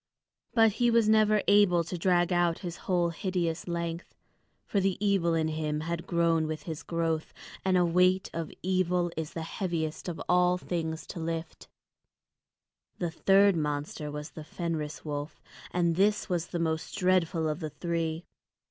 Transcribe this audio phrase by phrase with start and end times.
[0.55, 4.15] But he was never able to drag out his whole hideous length.
[4.65, 7.31] For the evil in him had grown with his growth;
[7.63, 11.67] and a weight of evil is the heaviest of all things to lift.
[12.97, 17.69] The third monster was the Fenris wolf, and this was the most dreadful of the
[17.69, 18.25] three.